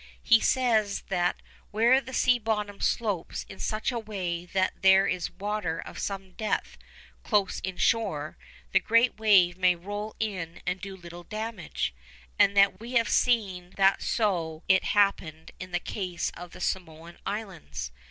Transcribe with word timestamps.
He 0.23 0.39
says 0.39 1.01
that 1.09 1.43
where 1.69 2.01
the 2.01 2.11
sea 2.11 2.39
bottom 2.39 2.79
slopes 2.81 3.45
in 3.47 3.59
such 3.59 3.91
a 3.91 3.99
way 3.99 4.47
that 4.47 4.81
there 4.81 5.05
is 5.05 5.29
water 5.29 5.77
of 5.77 5.99
some 5.99 6.31
depth 6.31 6.75
close 7.21 7.59
in 7.59 7.77
shore, 7.77 8.35
the 8.71 8.79
great 8.79 9.19
wave 9.19 9.59
may 9.59 9.75
roll 9.75 10.15
in 10.19 10.63
and 10.65 10.81
do 10.81 10.95
little 10.97 11.21
damage; 11.21 11.93
and 12.39 12.57
we 12.79 12.93
have 12.93 13.09
seen 13.09 13.73
that 13.77 14.01
so 14.01 14.63
it 14.67 14.85
happened 14.97 15.51
in 15.59 15.71
the 15.71 15.79
case 15.79 16.31
of 16.35 16.49
the 16.49 16.61
Samoan 16.61 17.19
Islands. 17.23 17.91